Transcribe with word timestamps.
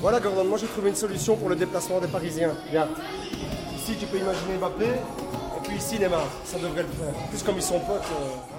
Voilà 0.00 0.20
Gordon, 0.20 0.44
moi 0.44 0.58
j'ai 0.58 0.66
trouvé 0.66 0.90
une 0.90 0.94
solution 0.96 1.36
pour 1.36 1.48
le 1.48 1.56
déplacement 1.56 1.98
des 2.00 2.06
Parisiens. 2.06 2.52
Regarde. 2.68 2.90
Ici 3.76 3.96
tu 3.98 4.06
peux 4.06 4.18
imaginer 4.18 4.56
Mbappé, 4.58 4.84
et 4.86 5.60
puis 5.66 5.76
ici 5.76 5.98
Neymar. 5.98 6.24
Ça 6.44 6.58
devrait 6.58 6.82
le 6.82 6.88
faire. 6.88 7.14
Plus 7.30 7.42
comme 7.42 7.56
ils 7.56 7.62
sont 7.62 7.80
potes. 7.80 8.02
euh, 8.20 8.57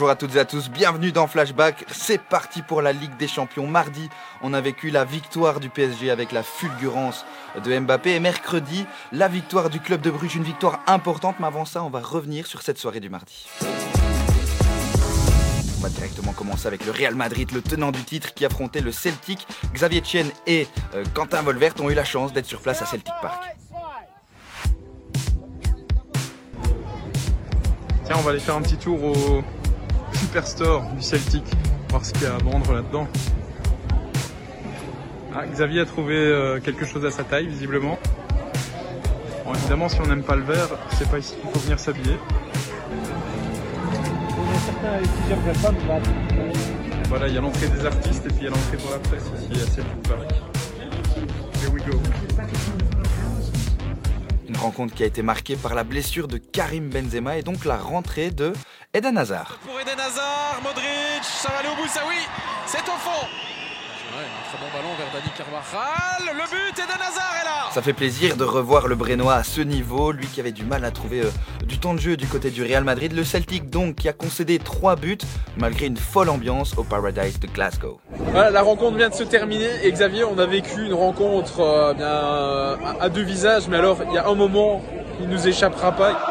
Bonjour 0.00 0.12
à 0.12 0.16
toutes 0.16 0.34
et 0.34 0.38
à 0.38 0.46
tous, 0.46 0.70
bienvenue 0.70 1.12
dans 1.12 1.26
Flashback. 1.26 1.84
C'est 1.92 2.22
parti 2.22 2.62
pour 2.62 2.80
la 2.80 2.94
Ligue 2.94 3.14
des 3.18 3.28
Champions. 3.28 3.66
Mardi, 3.66 4.08
on 4.40 4.54
a 4.54 4.60
vécu 4.62 4.88
la 4.88 5.04
victoire 5.04 5.60
du 5.60 5.68
PSG 5.68 6.10
avec 6.10 6.32
la 6.32 6.42
fulgurance 6.42 7.26
de 7.62 7.78
Mbappé. 7.78 8.14
Et 8.14 8.18
mercredi, 8.18 8.86
la 9.12 9.28
victoire 9.28 9.68
du 9.68 9.78
club 9.78 10.00
de 10.00 10.10
Bruges, 10.10 10.36
une 10.36 10.42
victoire 10.42 10.80
importante. 10.86 11.36
Mais 11.38 11.46
avant 11.48 11.66
ça, 11.66 11.84
on 11.84 11.90
va 11.90 12.00
revenir 12.00 12.46
sur 12.46 12.62
cette 12.62 12.78
soirée 12.78 13.00
du 13.00 13.10
mardi. 13.10 13.46
On 15.76 15.82
va 15.82 15.90
directement 15.90 16.32
commencer 16.32 16.66
avec 16.66 16.86
le 16.86 16.92
Real 16.92 17.14
Madrid, 17.14 17.52
le 17.52 17.60
tenant 17.60 17.90
du 17.90 18.02
titre 18.02 18.32
qui 18.32 18.46
affrontait 18.46 18.80
le 18.80 18.92
Celtic. 18.92 19.46
Xavier 19.74 20.00
Tchen 20.00 20.30
et 20.46 20.66
euh, 20.94 21.04
Quentin 21.12 21.42
Volvert 21.42 21.74
ont 21.78 21.90
eu 21.90 21.94
la 21.94 22.04
chance 22.04 22.32
d'être 22.32 22.46
sur 22.46 22.62
place 22.62 22.80
à 22.80 22.86
Celtic 22.86 23.12
Park. 23.20 23.54
Tiens, 28.06 28.16
on 28.16 28.22
va 28.22 28.30
aller 28.30 28.40
faire 28.40 28.56
un 28.56 28.62
petit 28.62 28.78
tour 28.78 29.04
au 29.04 29.44
Superstore 30.20 30.84
du 30.96 31.02
Celtic, 31.02 31.44
voir 31.88 32.04
ce 32.04 32.12
qu'il 32.12 32.24
y 32.24 32.26
a 32.26 32.34
à 32.34 32.38
vendre 32.38 32.74
là-dedans. 32.74 33.08
Ah, 35.34 35.46
Xavier 35.46 35.80
a 35.80 35.86
trouvé 35.86 36.14
euh, 36.14 36.60
quelque 36.60 36.84
chose 36.84 37.04
à 37.06 37.10
sa 37.10 37.24
taille, 37.24 37.46
visiblement. 37.46 37.98
Bon, 39.44 39.54
évidemment, 39.54 39.88
si 39.88 39.98
on 40.00 40.06
n'aime 40.06 40.22
pas 40.22 40.36
le 40.36 40.42
vert, 40.42 40.68
c'est 40.98 41.08
pas 41.08 41.18
ici 41.18 41.34
qu'il 41.40 41.50
faut 41.50 41.58
venir 41.60 41.78
s'habiller. 41.78 42.16
Voilà, 47.08 47.28
il 47.28 47.34
y 47.34 47.38
a 47.38 47.40
l'entrée 47.40 47.68
des 47.68 47.86
artistes 47.86 48.26
et 48.26 48.28
puis 48.28 48.38
il 48.40 48.44
y 48.44 48.46
a 48.46 48.50
l'entrée 48.50 48.76
pour 48.76 48.90
la 48.90 48.98
presse 48.98 49.24
ici 49.38 49.62
à 49.62 49.66
Celtic 49.66 50.02
Park. 50.02 50.30
Here 51.62 51.72
we 51.72 51.82
go. 51.84 51.98
Une 54.48 54.56
rencontre 54.56 54.94
qui 54.94 55.02
a 55.02 55.06
été 55.06 55.22
marquée 55.22 55.56
par 55.56 55.74
la 55.74 55.84
blessure 55.84 56.28
de 56.28 56.36
Karim 56.36 56.90
Benzema 56.90 57.38
et 57.38 57.42
donc 57.42 57.64
la 57.64 57.78
rentrée 57.78 58.30
de 58.30 58.52
Eden 58.92 59.16
Hazard. 59.18 59.56
Pour 59.64 59.78
Eden 59.80 60.00
Hazard, 60.00 60.58
Modric, 60.64 61.22
ça 61.22 61.48
va 61.52 61.58
aller 61.58 61.68
au 61.68 61.76
bout, 61.80 61.86
ça 61.86 62.00
oui, 62.08 62.16
c'est 62.66 62.80
au 62.80 62.98
fond. 62.98 63.24
Ouais, 64.16 64.24
un 64.24 64.48
très 64.48 64.58
bon 64.58 64.66
ballon 64.76 64.88
vers 64.98 65.06
Dani 65.12 65.30
Carvajal, 65.38 66.36
le 66.36 66.50
but, 66.50 66.76
Eden 66.76 67.00
Hazard 67.00 67.32
est 67.40 67.44
là. 67.44 67.70
Ça 67.72 67.82
fait 67.82 67.92
plaisir 67.92 68.36
de 68.36 68.42
revoir 68.42 68.88
le 68.88 68.96
Brénois 68.96 69.34
à 69.34 69.44
ce 69.44 69.60
niveau, 69.60 70.10
lui 70.10 70.26
qui 70.26 70.40
avait 70.40 70.50
du 70.50 70.64
mal 70.64 70.84
à 70.84 70.90
trouver 70.90 71.20
euh, 71.20 71.30
du 71.64 71.78
temps 71.78 71.94
de 71.94 72.00
jeu 72.00 72.16
du 72.16 72.26
côté 72.26 72.50
du 72.50 72.64
Real 72.64 72.82
Madrid. 72.82 73.12
Le 73.12 73.22
Celtic 73.22 73.70
donc 73.70 73.94
qui 73.94 74.08
a 74.08 74.12
concédé 74.12 74.58
3 74.58 74.96
buts 74.96 75.18
malgré 75.56 75.86
une 75.86 75.96
folle 75.96 76.28
ambiance 76.28 76.76
au 76.76 76.82
Paradise 76.82 77.38
de 77.38 77.46
Glasgow. 77.46 78.00
Voilà, 78.32 78.50
la 78.50 78.62
rencontre 78.62 78.96
vient 78.96 79.08
de 79.08 79.14
se 79.14 79.22
terminer 79.22 79.70
et 79.84 79.92
Xavier, 79.92 80.24
on 80.24 80.36
a 80.36 80.46
vécu 80.46 80.84
une 80.84 80.94
rencontre 80.94 81.60
euh, 81.60 81.94
bien, 81.94 82.06
euh, 82.06 82.76
à 83.00 83.08
deux 83.08 83.22
visages, 83.22 83.68
mais 83.68 83.76
alors 83.76 83.98
il 84.08 84.14
y 84.14 84.18
a 84.18 84.26
un 84.26 84.34
moment, 84.34 84.82
il 85.20 85.28
nous 85.28 85.46
échappera 85.46 85.92
pas. 85.92 86.29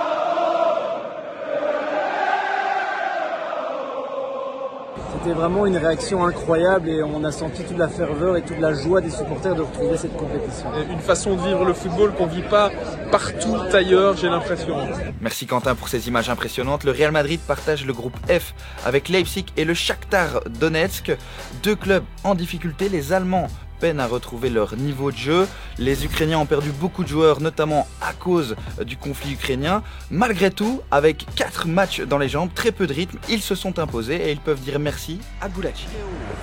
C'était 5.30 5.42
vraiment 5.42 5.68
une 5.68 5.78
réaction 5.78 6.26
incroyable 6.26 6.90
et 6.90 7.04
on 7.04 7.24
a 7.24 7.32
senti 7.32 7.62
toute 7.64 7.78
la 7.78 7.88
ferveur 7.88 8.36
et 8.36 8.42
toute 8.42 8.58
la 8.58 8.74
joie 8.74 9.00
des 9.00 9.12
supporters 9.12 9.54
de 9.54 9.62
retrouver 9.62 9.96
cette 9.96 10.18
compétition. 10.18 10.72
Une 10.90 11.00
façon 11.00 11.36
de 11.36 11.42
vivre 11.42 11.66
le 11.66 11.74
football 11.74 12.16
qu'on 12.16 12.26
vit 12.26 12.42
pas 12.42 12.72
partout 13.12 13.56
ailleurs, 13.72 14.18
j'ai 14.18 14.28
l'impression. 14.28 14.76
Merci 15.22 15.46
Quentin 15.46 15.76
pour 15.76 15.88
ces 15.88 16.08
images 16.08 16.32
impressionnantes. 16.32 16.84
Le 16.84 16.90
Real 16.90 17.12
Madrid 17.12 17.40
partage 17.42 17.86
le 17.86 17.94
groupe 17.94 18.18
F 18.28 18.56
avec 18.88 19.08
Leipzig 19.08 19.46
et 19.56 19.66
le 19.66 19.76
Shakhtar 19.76 20.42
Donetsk, 20.60 21.16
deux 21.62 21.76
clubs 21.76 22.06
en 22.24 22.34
difficulté. 22.34 22.90
Les 22.90 23.14
Allemands 23.14 23.50
peinent 23.80 24.00
à 24.00 24.08
retrouver 24.08 24.50
leur 24.50 24.76
niveau 24.76 25.12
de 25.12 25.18
jeu. 25.18 25.48
Les 25.78 26.06
Ukrainiens 26.06 26.40
ont 26.40 26.46
perdu 26.46 26.72
beaucoup 26.72 27.04
de 27.04 27.10
joueurs, 27.10 27.42
notamment 27.42 27.88
à 28.02 28.14
cause 28.14 28.56
du 28.84 28.98
conflit 28.98 29.34
ukrainien. 29.34 29.82
Malgré 30.12 30.52
tout, 30.52 30.82
avec 30.92 31.26
4 31.36 31.68
matchs 31.68 32.02
dans 32.02 32.18
les 32.18 32.30
jambes, 32.30 32.50
très 32.54 32.72
peu 32.72 32.88
de 32.88 32.94
rythme, 32.94 33.18
ils 33.30 33.42
se 33.42 33.56
sont 33.56 33.80
imposés 33.80 34.16
et 34.16 34.32
ils 34.32 34.40
peuvent 34.40 34.60
dire 34.62 34.80
merci 34.80 35.20
à 35.42 35.50
Goulachi. 35.50 35.88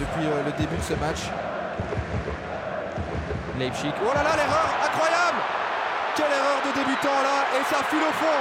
depuis 0.00 0.26
euh, 0.26 0.42
le 0.44 0.52
début 0.52 0.76
de 0.76 0.82
ce 0.82 0.94
match. 0.98 1.20
Leipzig. 3.58 3.92
Oh 4.02 4.08
là 4.14 4.22
là, 4.22 4.36
l'erreur 4.36 4.68
incroyable 4.84 5.38
Quelle 6.16 6.26
erreur 6.26 6.60
de 6.66 6.78
débutant 6.78 7.22
là 7.22 7.44
Et 7.58 7.64
ça 7.74 7.82
file 7.88 8.00
au 8.00 8.12
fond 8.12 8.40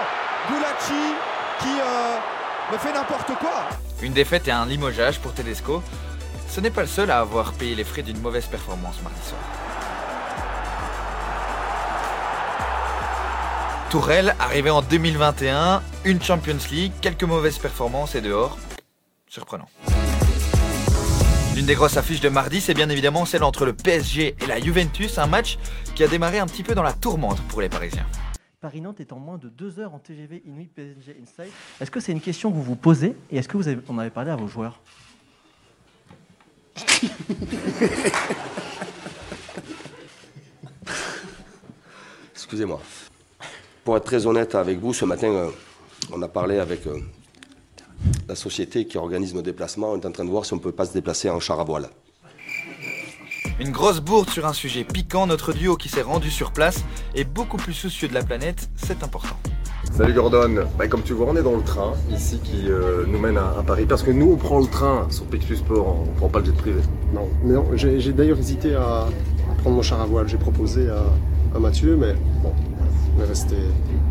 Gulacci 0.50 1.14
qui 1.60 1.80
euh, 1.80 2.74
me 2.74 2.78
fait 2.78 2.92
n'importe 2.94 3.32
quoi 3.40 3.70
Une 4.02 4.14
défaite 4.14 4.48
et 4.48 4.52
un 4.52 4.66
limogeage 4.66 5.20
pour 5.20 5.34
Tedesco. 5.34 5.82
Ce 6.56 6.62
n'est 6.62 6.72
pas 6.72 6.84
le 6.84 6.88
seul 6.88 7.12
à 7.12 7.20
avoir 7.20 7.52
payé 7.52 7.76
les 7.76 7.84
frais 7.84 8.02
d'une 8.02 8.22
mauvaise 8.22 8.46
performance 8.46 9.02
mardi 9.04 9.20
soir. 9.28 9.42
Tourelle, 13.92 14.34
arrivé 14.40 14.70
en 14.70 14.82
2021, 14.82 15.84
une 16.06 16.22
Champions 16.22 16.56
League, 16.72 16.94
quelques 17.02 17.26
mauvaises 17.26 17.58
performances 17.58 18.16
et 18.16 18.22
dehors. 18.22 18.58
Surprenant. 19.28 19.68
L'une 21.56 21.66
des 21.66 21.76
grosses 21.76 21.98
affiches 21.98 22.22
de 22.22 22.30
mardi, 22.30 22.62
c'est 22.62 22.74
bien 22.74 22.88
évidemment 22.88 23.26
celle 23.26 23.44
entre 23.44 23.66
le 23.66 23.74
PSG 23.74 24.38
et 24.42 24.46
la 24.46 24.62
Juventus, 24.62 25.18
un 25.18 25.28
match 25.28 25.58
qui 25.94 26.06
a 26.06 26.08
démarré 26.08 26.40
un 26.40 26.46
petit 26.46 26.64
peu 26.64 26.74
dans 26.74 26.84
la 26.84 26.94
tourmente 26.94 27.42
pour 27.50 27.60
les 27.60 27.68
Parisiens. 27.68 28.06
Paris-Nantes 28.62 29.02
est 29.02 29.12
en 29.12 29.20
moins 29.20 29.38
de 29.38 29.50
deux 29.50 29.82
heures 29.82 29.94
en 29.94 30.00
TGV 30.00 30.42
Inuit 30.46 30.74
PSG 30.74 31.18
Inside. 31.22 31.52
Est-ce 31.82 31.92
que 31.92 32.00
c'est 32.00 32.14
une 32.14 32.22
question 32.22 32.50
que 32.50 32.56
vous 32.56 32.64
vous 32.64 32.78
posez 32.78 33.18
et 33.30 33.40
est-ce 33.40 33.50
que 33.50 33.58
vous 33.58 33.68
en 33.90 33.98
avez 33.98 34.10
parlé 34.10 34.32
à 34.32 34.38
vos 34.38 34.48
joueurs? 34.48 34.80
Excusez-moi. 42.34 42.82
Pour 43.84 43.98
être 43.98 44.06
très 44.06 44.26
honnête 44.26 44.56
avec 44.56 44.80
vous, 44.80 44.94
ce 44.94 45.06
matin, 45.06 45.28
euh, 45.28 45.50
on 46.12 46.22
a 46.22 46.28
parlé 46.28 46.60
avec 46.60 46.86
euh, 46.88 47.00
la 48.28 48.36
société 48.36 48.86
qui 48.88 48.98
organise 48.98 49.34
nos 49.34 49.42
déplacements. 49.42 49.92
On 49.92 50.00
est 50.00 50.06
en 50.06 50.12
train 50.12 50.26
de 50.26 50.30
voir 50.30 50.46
si 50.46 50.54
on 50.54 50.58
ne 50.58 50.62
peut 50.62 50.72
pas 50.72 50.86
se 50.86 50.94
déplacer 50.94 51.30
en 51.30 51.40
char 51.40 51.60
à 51.60 51.64
voile. 51.64 51.90
Une 53.60 53.72
grosse 53.72 54.02
bourde 54.02 54.30
sur 54.30 54.46
un 54.46 54.54
sujet 54.54 54.84
piquant, 54.84 55.28
notre 55.28 55.54
duo 55.54 55.78
qui 55.78 55.88
s'est 55.88 56.02
rendu 56.02 56.30
sur 56.30 56.52
place 56.52 56.84
est 57.16 57.24
beaucoup 57.24 57.58
plus 57.58 57.74
soucieux 57.74 58.08
de 58.08 58.14
la 58.14 58.24
planète, 58.24 58.70
c'est 58.76 59.02
important. 59.02 59.38
Salut 59.96 60.14
Gordon, 60.14 60.66
Bah, 60.78 60.88
comme 60.88 61.04
tu 61.04 61.14
vois 61.14 61.28
on 61.30 61.36
est 61.38 61.42
dans 61.42 61.56
le 61.56 61.62
train 61.64 61.94
ici 62.12 62.40
qui 62.44 62.70
euh, 62.70 63.06
nous 63.08 63.18
mène 63.18 63.38
à, 63.38 63.54
à 63.60 63.64
Paris 63.66 63.86
parce 63.88 64.04
que 64.04 64.12
nous 64.12 64.32
on 64.34 64.36
prend 64.36 64.60
le 64.60 64.68
train 64.68 65.08
sur 65.10 65.24
Pixus 65.26 65.58
Sport, 65.58 66.04
on 66.06 66.12
prend 66.18 66.28
pas 66.28 66.40
le 66.40 66.46
jet 66.46 66.52
privé. 66.52 66.82
Non, 67.14 67.28
mais 67.44 67.54
non, 67.54 67.66
j'ai 67.76 68.12
d'ailleurs 68.12 68.38
hésité 68.38 68.76
à, 68.76 68.82
à 68.82 69.56
prendre 69.62 69.78
mon 69.78 69.82
char 69.82 70.02
à 70.02 70.06
voile. 70.06 70.28
J'ai 70.28 70.38
proposé 70.38 70.90
à, 70.90 71.04
à 71.56 71.60
Mathieu, 71.60 71.96
mais 71.96 72.14
bon, 72.44 72.52
on 73.18 73.24
est 73.24 73.26
resté, 73.26 73.56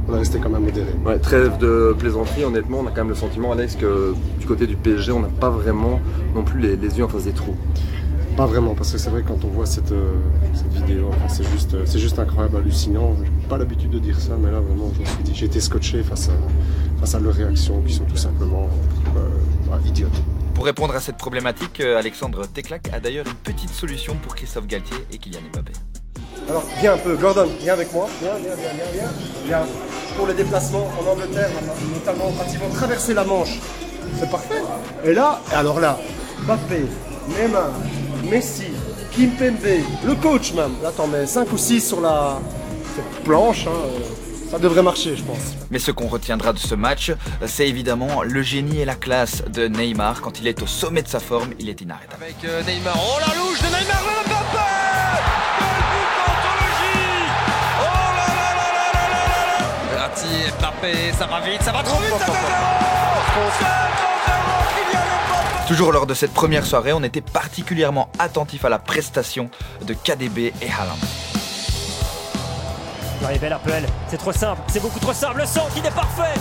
on 0.08 0.14
est 0.14 0.18
resté 0.20 0.38
quand 0.42 0.48
même 0.48 0.64
modéré. 0.64 0.86
Ouais, 1.04 1.18
trêve 1.18 1.58
de 1.58 1.94
plaisanterie, 1.98 2.44
honnêtement 2.44 2.78
on 2.82 2.86
a 2.86 2.90
quand 2.90 3.02
même 3.02 3.10
le 3.10 3.14
sentiment 3.14 3.52
Alex 3.52 3.76
que 3.76 4.14
du 4.40 4.46
côté 4.46 4.66
du 4.66 4.76
PSG 4.76 5.12
on 5.12 5.20
n'a 5.20 5.28
pas 5.28 5.50
vraiment 5.50 6.00
non 6.34 6.44
plus 6.44 6.60
les, 6.60 6.76
les 6.76 6.96
yeux 6.98 7.04
en 7.04 7.08
face 7.08 7.24
des 7.24 7.32
trous. 7.32 7.56
Pas 8.36 8.46
vraiment, 8.46 8.74
parce 8.74 8.90
que 8.90 8.98
c'est 8.98 9.10
vrai 9.10 9.22
quand 9.26 9.44
on 9.44 9.48
voit 9.48 9.66
cette, 9.66 9.92
euh, 9.92 10.16
cette 10.54 10.72
vidéo, 10.72 11.08
enfin, 11.10 11.28
c'est 11.28 11.48
juste, 11.52 11.74
euh, 11.74 11.84
c'est 11.86 12.00
juste 12.00 12.18
incroyable, 12.18 12.56
hallucinant. 12.56 13.14
J'ai 13.22 13.48
pas 13.48 13.58
l'habitude 13.58 13.90
de 13.90 14.00
dire 14.00 14.18
ça, 14.20 14.32
mais 14.36 14.50
là 14.50 14.58
vraiment, 14.58 14.90
je 14.94 15.00
me 15.00 15.06
suis 15.06 15.22
dit, 15.22 15.32
j'ai 15.34 15.46
été 15.46 15.60
scotché 15.60 16.02
face 16.02 16.30
à, 16.30 17.00
face 17.00 17.14
à 17.14 17.20
leurs 17.20 17.34
réactions 17.34 17.80
qui 17.82 17.94
sont 17.94 18.04
tout 18.04 18.16
simplement 18.16 18.68
euh, 19.16 19.20
bah, 19.70 19.78
idiotes. 19.86 20.20
Pour 20.54 20.64
répondre 20.64 20.94
à 20.94 21.00
cette 21.00 21.16
problématique, 21.16 21.80
euh, 21.80 21.98
Alexandre 21.98 22.46
Teclac 22.46 22.88
a 22.92 22.98
d'ailleurs 22.98 23.26
une 23.26 23.34
petite 23.34 23.70
solution 23.70 24.16
pour 24.22 24.34
Christophe 24.34 24.66
Galtier 24.66 24.96
et 25.12 25.18
Kylian 25.18 25.40
Mbappé. 25.52 25.72
Alors, 26.48 26.64
viens 26.80 26.94
un 26.94 26.98
peu, 26.98 27.16
Gordon, 27.16 27.48
viens 27.60 27.72
avec 27.72 27.92
moi. 27.92 28.08
Viens, 28.20 28.36
viens, 28.40 28.54
viens, 28.56 28.72
viens, 28.74 28.92
viens. 28.92 29.10
Viens. 29.46 29.66
Pour 30.16 30.26
les 30.26 30.34
déplacements 30.34 30.88
en 31.00 31.12
Angleterre, 31.12 31.50
notamment 31.92 32.30
vont 32.30 32.74
traverser 32.74 33.14
la 33.14 33.24
Manche. 33.24 33.58
C'est 34.18 34.30
parfait. 34.30 34.62
Et 35.04 35.12
là, 35.12 35.40
alors 35.52 35.80
là, 35.80 35.98
Mbappé, 36.44 36.84
Neymar, 37.28 37.70
Messi, 38.30 38.64
Kim 39.12 39.30
Kimpembe, 39.36 39.84
le 40.04 40.14
coach 40.14 40.52
même. 40.52 40.72
Là, 40.82 40.90
t'en 40.96 41.06
mets 41.06 41.26
5 41.26 41.52
ou 41.52 41.58
6 41.58 41.80
sur 41.80 42.00
la 42.00 42.38
planche. 43.24 43.66
Hein, 43.66 43.90
ça 44.50 44.58
devrait 44.58 44.82
marcher, 44.82 45.16
je 45.16 45.22
pense. 45.22 45.54
Mais 45.70 45.78
ce 45.78 45.90
qu'on 45.90 46.06
retiendra 46.06 46.52
de 46.52 46.58
ce 46.58 46.74
match, 46.74 47.12
c'est 47.46 47.68
évidemment 47.68 48.22
le 48.22 48.42
génie 48.42 48.80
et 48.80 48.84
la 48.84 48.94
classe 48.94 49.42
de 49.52 49.66
Neymar. 49.66 50.20
Quand 50.20 50.38
il 50.40 50.46
est 50.46 50.62
au 50.62 50.66
sommet 50.66 51.02
de 51.02 51.08
sa 51.08 51.20
forme, 51.20 51.50
il 51.58 51.68
est 51.68 51.80
inarrêtable. 51.80 52.22
Avec 52.22 52.66
Neymar, 52.66 52.96
oh 52.96 53.18
la 53.20 53.34
louche 53.34 53.60
de 53.60 53.66
Neymar, 53.66 54.02
le 54.04 54.30
Mbappé 54.30 54.54
Mbappé, 60.60 61.12
ça 61.18 61.26
va 61.26 61.40
vite, 61.40 61.62
ça 61.62 61.72
va 61.72 61.82
trop 61.82 62.00
vite, 62.00 62.14
ça 62.18 62.32
2-0 63.34 64.13
Toujours 65.66 65.92
lors 65.92 66.06
de 66.06 66.12
cette 66.12 66.34
première 66.34 66.66
soirée, 66.66 66.92
on 66.92 67.02
était 67.02 67.22
particulièrement 67.22 68.10
attentif 68.18 68.66
à 68.66 68.68
la 68.68 68.78
prestation 68.78 69.48
de 69.86 69.94
KDB 69.94 70.52
et 70.60 70.68
Haaland. 70.70 70.98
Puel, 73.64 73.86
c'est 74.08 74.18
trop 74.18 74.32
simple, 74.32 74.60
c'est 74.68 74.82
beaucoup 74.82 75.00
trop 75.00 75.14
simple. 75.14 75.38
Le 75.38 75.46
centre, 75.46 75.72
il 75.78 75.86
est 75.86 75.94
parfait. 75.94 76.38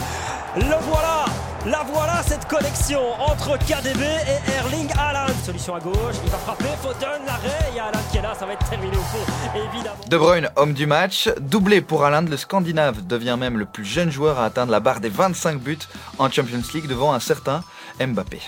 Le 0.57 0.75
voilà, 0.81 1.25
la 1.65 1.85
voilà 1.93 2.21
cette 2.21 2.45
connexion 2.49 2.99
entre 3.17 3.57
KDB 3.57 4.03
et 4.03 4.51
Erling 4.57 4.91
Haaland. 4.91 5.33
Solution 5.45 5.75
à 5.75 5.79
gauche, 5.79 6.15
il 6.25 6.29
va 6.29 6.37
frapper, 6.39 6.65
Foden, 6.81 7.21
l'arrêt. 7.25 7.69
Il 7.71 7.77
y 7.77 7.79
a 7.79 7.85
Haaland 7.85 8.03
qui 8.11 8.17
est 8.17 8.21
là, 8.21 8.35
ça 8.37 8.45
va 8.45 8.53
être 8.53 8.69
terminé 8.69 8.97
au 8.97 8.99
fond, 8.99 9.25
évidemment. 9.55 9.95
De 10.05 10.17
Bruyne, 10.17 10.49
homme 10.57 10.73
du 10.73 10.85
match, 10.85 11.29
doublé 11.39 11.79
pour 11.79 12.03
Haaland, 12.03 12.27
le 12.29 12.35
Scandinave 12.35 13.07
devient 13.07 13.37
même 13.39 13.57
le 13.57 13.65
plus 13.65 13.85
jeune 13.85 14.11
joueur 14.11 14.39
à 14.39 14.45
atteindre 14.45 14.73
la 14.73 14.81
barre 14.81 14.99
des 14.99 15.09
25 15.09 15.59
buts 15.59 15.79
en 16.19 16.29
Champions 16.29 16.61
League 16.73 16.87
devant 16.87 17.13
un 17.13 17.21
certain 17.21 17.63
Mbappé. 18.05 18.41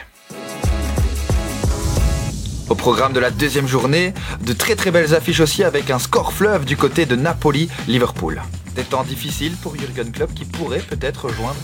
Programme 2.85 3.13
de 3.13 3.19
la 3.19 3.31
deuxième 3.31 3.67
journée, 3.67 4.13
de 4.41 4.53
très 4.53 4.75
très 4.75 4.91
belles 4.91 5.15
affiches 5.15 5.39
aussi 5.39 5.63
avec 5.63 5.89
un 5.89 5.97
score 5.97 6.31
fleuve 6.31 6.65
du 6.65 6.77
côté 6.77 7.07
de 7.07 7.15
Napoli-Liverpool. 7.15 8.43
Des 8.75 8.83
temps 8.83 9.03
difficiles 9.03 9.55
pour 9.55 9.75
Jurgen 9.75 10.11
Klopp 10.11 10.35
qui 10.35 10.45
pourrait 10.45 10.83
peut-être 10.87 11.25
rejoindre 11.25 11.55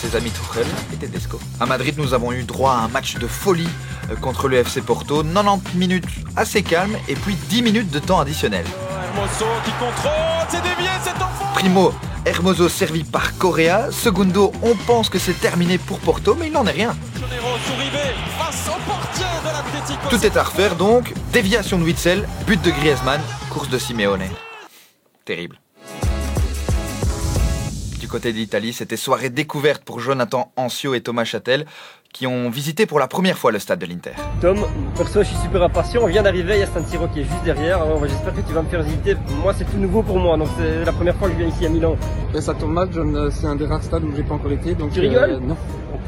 ses 0.00 0.16
amis 0.16 0.30
Tuchel 0.30 0.64
et 0.90 0.96
Tedesco. 0.96 1.38
À 1.60 1.66
Madrid, 1.66 1.96
nous 1.98 2.14
avons 2.14 2.32
eu 2.32 2.44
droit 2.44 2.72
à 2.72 2.76
un 2.84 2.88
match 2.88 3.18
de 3.18 3.26
folie 3.26 3.68
euh, 4.10 4.16
contre 4.16 4.48
le 4.48 4.56
FC 4.56 4.80
Porto, 4.80 5.22
90 5.22 5.76
minutes 5.76 6.06
assez 6.36 6.62
calmes 6.62 6.96
et 7.06 7.16
puis 7.16 7.34
10 7.50 7.60
minutes 7.60 7.90
de 7.90 7.98
temps 7.98 8.20
additionnel. 8.20 8.64
Hermoso 9.14 9.44
qui 9.66 9.72
contrôle, 9.72 10.46
c'est 10.48 10.62
dévié 10.62 10.88
cet 11.04 11.16
enfant 11.16 11.52
Primo, 11.52 11.92
Hermoso 12.24 12.70
servi 12.70 13.04
par 13.04 13.36
Correa. 13.36 13.90
Segundo, 13.90 14.52
on 14.62 14.74
pense 14.74 15.10
que 15.10 15.18
c'est 15.18 15.38
terminé 15.38 15.76
pour 15.76 15.98
Porto, 15.98 16.34
mais 16.34 16.46
il 16.46 16.52
n'en 16.54 16.64
est 16.64 16.70
rien. 16.70 16.96
Souribe 18.52 18.62
face 18.62 18.68
au 18.68 18.90
portier 18.90 19.24
de 19.44 19.52
l'Atlético. 19.52 20.08
Tout 20.10 20.26
est 20.26 20.36
à 20.36 20.42
refaire 20.42 20.76
donc. 20.76 21.12
Déviation 21.32 21.78
de 21.78 21.84
Witzel, 21.84 22.28
but 22.46 22.60
de 22.62 22.70
Griezmann, 22.70 23.20
course 23.50 23.68
de 23.68 23.78
Simeone. 23.78 24.28
Terrible. 25.24 25.58
Du 27.98 28.08
côté 28.08 28.32
de 28.32 28.38
l'Italie, 28.38 28.72
c'était 28.72 28.96
soirée 28.96 29.30
découverte 29.30 29.84
pour 29.84 30.00
Jonathan 30.00 30.52
Ancio 30.56 30.94
et 30.94 31.00
Thomas 31.00 31.24
Châtel 31.24 31.66
qui 32.12 32.26
ont 32.26 32.50
visité 32.50 32.86
pour 32.86 32.98
la 32.98 33.08
première 33.08 33.38
fois 33.38 33.52
le 33.52 33.58
stade 33.58 33.78
de 33.78 33.86
l'Inter. 33.86 34.12
Tom, 34.40 34.58
perso, 34.96 35.22
je 35.22 35.28
suis 35.28 35.36
super 35.36 35.62
impatient. 35.62 36.02
On 36.02 36.06
vient 36.06 36.22
d'arriver, 36.22 36.54
il 36.56 36.60
y 36.60 36.62
a 36.62 36.66
San 36.66 36.84
Siro 36.86 37.08
qui 37.08 37.20
est 37.20 37.24
juste 37.24 37.44
derrière. 37.44 37.80
J'espère 38.06 38.34
que 38.34 38.40
tu 38.42 38.52
vas 38.52 38.62
me 38.62 38.68
faire 38.68 38.82
visiter. 38.82 39.16
Moi, 39.42 39.54
c'est 39.56 39.64
tout 39.64 39.78
nouveau 39.78 40.02
pour 40.02 40.18
moi, 40.18 40.36
donc 40.36 40.48
c'est 40.58 40.84
la 40.84 40.92
première 40.92 41.16
fois 41.16 41.28
que 41.28 41.34
je 41.34 41.38
viens 41.38 41.48
ici 41.48 41.64
à 41.64 41.70
Milan. 41.70 41.96
ça 42.38 42.54
tombe 42.54 42.72
mal, 42.72 42.88
John, 42.92 43.30
c'est 43.30 43.46
un 43.46 43.56
des 43.56 43.66
rares 43.66 43.82
stades 43.82 44.04
où 44.04 44.14
j'ai 44.14 44.22
pas 44.22 44.34
encore 44.34 44.52
été. 44.52 44.74
Donc, 44.74 44.92
Tu 44.92 45.00
rigoles 45.00 45.30
euh, 45.30 45.40
Non. 45.40 45.56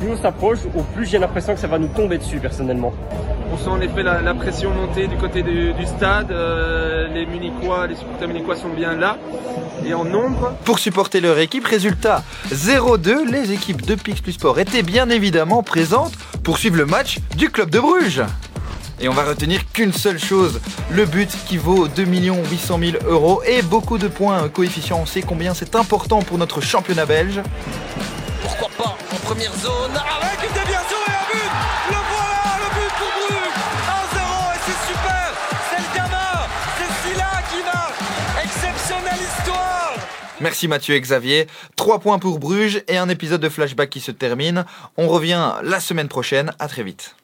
Plus 0.01 0.11
on 0.11 0.17
s'approche, 0.17 0.59
au 0.77 0.83
plus 0.83 1.06
j'ai 1.06 1.19
l'impression 1.19 1.55
que 1.55 1.61
ça 1.61 1.69
va 1.69 1.79
nous 1.79 1.89
tomber 1.89 2.19
dessus, 2.19 2.39
personnellement. 2.39 2.93
On 3.53 3.56
sent 3.56 3.71
en 3.71 3.81
effet 3.81 4.03
la, 4.03 4.21
la 4.21 4.35
pression 4.35 4.71
monter 4.71 5.06
du 5.06 5.17
côté 5.17 5.43
du, 5.43 5.73
du 5.73 5.87
stade. 5.87 6.31
Euh, 6.33 7.06
les 7.15 7.27
Munichois, 7.27 7.87
les 7.87 7.95
supporters 7.95 8.27
munichois 8.27 8.56
sont 8.56 8.71
bien 8.71 8.95
là 8.95 9.17
et 9.87 9.95
en 9.95 10.05
nombre. 10.05 10.55
Pour 10.65 10.79
supporter 10.79 11.21
leur 11.21 11.39
équipe, 11.39 11.67
résultat 11.67 12.23
0-2, 12.51 13.31
les 13.31 13.53
équipes 13.53 13.85
de 13.87 13.95
Pix 13.95 14.21
Plus 14.21 14.33
Sport 14.33 14.59
étaient 14.59 14.83
bien 14.83 15.09
évidemment 15.11 15.62
présentes 15.62 15.94
pour 16.43 16.58
suivre 16.58 16.76
le 16.76 16.87
match 16.87 17.19
du 17.37 17.50
club 17.50 17.70
de 17.70 17.79
Bruges. 17.79 18.23
Et 19.00 19.08
on 19.08 19.12
va 19.12 19.25
retenir 19.25 19.61
qu'une 19.73 19.93
seule 19.93 20.19
chose, 20.19 20.61
le 20.91 21.05
but 21.05 21.31
qui 21.46 21.56
vaut 21.56 21.88
2 21.88 22.05
800 22.05 22.79
000 22.79 22.93
euros 23.06 23.43
et 23.46 23.62
beaucoup 23.62 23.99
de 23.99 24.08
points 24.08 24.49
coefficient. 24.49 24.99
On 25.00 25.06
sait 25.06 25.23
combien 25.23 25.55
c'est 25.55 25.75
important 25.75 26.23
pour 26.23 26.38
notre 26.38 26.61
championnat 26.61 27.06
belge. 27.06 27.41
Pourquoi 28.43 28.69
pas 28.76 28.96
en 29.12 29.17
première 29.17 29.55
zone? 29.55 29.93
Avec 29.94 30.49
une 30.49 30.55
déviation 30.55 31.13
Merci 40.44 40.69
Mathieu 40.69 40.94
et 40.94 41.00
Xavier. 41.00 41.46
3 41.76 42.00
points 42.00 42.19
pour 42.19 42.38
Bruges 42.38 42.82
et 42.87 42.99
un 42.99 43.08
épisode 43.08 43.41
de 43.41 43.49
flashback 43.49 43.88
qui 43.88 44.00
se 44.00 44.11
termine. 44.11 44.67
On 44.99 45.08
revient 45.08 45.55
la 45.62 45.81
semaine 45.81 46.06
prochaine. 46.06 46.52
À 46.58 46.69
très 46.69 46.82
vite. 46.82 47.17